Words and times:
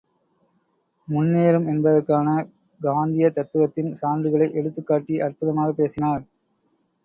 முன்னேறும் 1.07 1.67
என்பதற்கான 1.67 2.27
காந்திய 2.81 3.29
தத்துவத்தின் 3.29 3.95
சான்றுகளை 4.01 4.53
எடுத்துக் 4.53 4.87
காட்டி 4.87 5.21
அற்புதமாகப் 5.21 5.77
பேசினார். 5.77 6.23